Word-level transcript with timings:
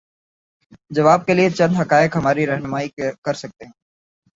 جواب 0.89 1.25
کے 1.25 1.33
لیے 1.33 1.49
چند 1.49 1.75
حقائق 1.81 2.15
ہماری 2.17 2.45
رہنمائی 2.47 2.89
کر 3.21 3.33
سکتے 3.33 3.65
ہیں۔ 3.65 3.73